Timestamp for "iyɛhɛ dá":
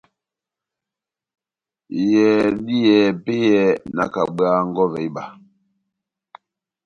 2.01-2.73